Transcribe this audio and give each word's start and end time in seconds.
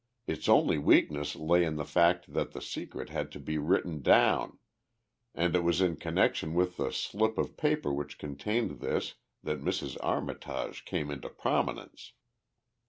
Its 0.25 0.49
only 0.49 0.79
weakness 0.79 1.35
lay 1.35 1.63
in 1.63 1.75
the 1.75 1.85
fact 1.85 2.33
that 2.33 2.53
the 2.53 2.59
secret 2.59 3.09
had 3.09 3.31
to 3.31 3.39
be 3.39 3.59
written 3.59 4.01
down 4.01 4.57
and 5.35 5.55
it 5.55 5.63
was 5.63 5.79
in 5.79 5.95
connection 5.95 6.55
with 6.55 6.77
the 6.77 6.91
slip 6.91 7.37
of 7.37 7.55
paper 7.55 7.93
which 7.93 8.17
contained 8.17 8.79
this 8.79 9.13
that 9.43 9.61
Mrs. 9.61 9.97
Armitage 10.01 10.85
came 10.85 11.11
into 11.11 11.29
prominence. 11.29 12.13